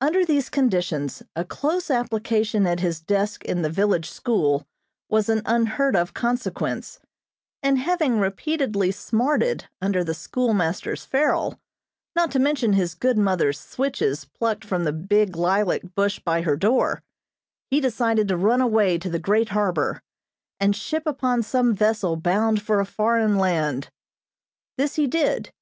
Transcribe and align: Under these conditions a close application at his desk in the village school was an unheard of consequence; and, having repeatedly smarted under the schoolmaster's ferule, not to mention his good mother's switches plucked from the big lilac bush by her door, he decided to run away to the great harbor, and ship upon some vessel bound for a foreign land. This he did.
Under 0.00 0.24
these 0.24 0.48
conditions 0.48 1.22
a 1.36 1.44
close 1.44 1.90
application 1.90 2.66
at 2.66 2.80
his 2.80 3.00
desk 3.00 3.44
in 3.44 3.60
the 3.60 3.68
village 3.68 4.08
school 4.08 4.66
was 5.10 5.28
an 5.28 5.42
unheard 5.44 5.94
of 5.94 6.14
consequence; 6.14 7.00
and, 7.62 7.76
having 7.78 8.18
repeatedly 8.18 8.90
smarted 8.90 9.68
under 9.78 10.02
the 10.02 10.14
schoolmaster's 10.14 11.04
ferule, 11.04 11.60
not 12.16 12.30
to 12.30 12.38
mention 12.38 12.72
his 12.72 12.94
good 12.94 13.18
mother's 13.18 13.60
switches 13.60 14.24
plucked 14.24 14.64
from 14.64 14.84
the 14.84 14.92
big 14.94 15.36
lilac 15.36 15.82
bush 15.94 16.18
by 16.18 16.40
her 16.40 16.56
door, 16.56 17.02
he 17.70 17.78
decided 17.78 18.28
to 18.28 18.38
run 18.38 18.62
away 18.62 18.96
to 18.96 19.10
the 19.10 19.18
great 19.18 19.50
harbor, 19.50 20.00
and 20.60 20.74
ship 20.74 21.02
upon 21.04 21.42
some 21.42 21.74
vessel 21.74 22.16
bound 22.16 22.62
for 22.62 22.80
a 22.80 22.86
foreign 22.86 23.36
land. 23.36 23.90
This 24.78 24.94
he 24.94 25.06
did. 25.06 25.52